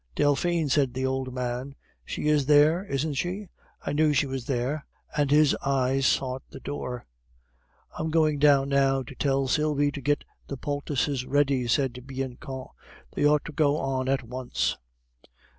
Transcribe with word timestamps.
"Delphine," 0.15 0.67
said 0.67 0.95
the 0.95 1.05
old 1.05 1.31
man, 1.31 1.75
"she 2.03 2.27
is 2.27 2.47
there, 2.47 2.85
isn't 2.85 3.13
she? 3.13 3.49
I 3.85 3.93
knew 3.93 4.13
she 4.13 4.25
was 4.25 4.47
there," 4.47 4.83
and 5.15 5.29
his 5.29 5.55
eyes 5.63 6.07
sought 6.07 6.41
the 6.49 6.59
door. 6.59 7.05
"I 7.95 8.01
am 8.01 8.09
going 8.09 8.39
down 8.39 8.69
now 8.69 9.03
to 9.03 9.13
tell 9.13 9.47
Sylvie 9.47 9.91
to 9.91 10.01
get 10.01 10.23
the 10.47 10.57
poultices 10.57 11.27
ready," 11.27 11.67
said 11.67 12.07
Bianchon. 12.07 12.65
"They 13.13 13.25
ought 13.27 13.45
to 13.45 13.51
go 13.51 13.77
on 13.77 14.09
at 14.09 14.23
once." 14.23 14.75